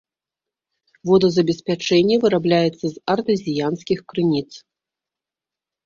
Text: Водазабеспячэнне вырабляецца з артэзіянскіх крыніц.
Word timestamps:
Водазабеспячэнне 1.09 2.17
вырабляецца 2.25 2.85
з 2.89 2.93
артэзіянскіх 3.17 3.99
крыніц. 4.15 4.49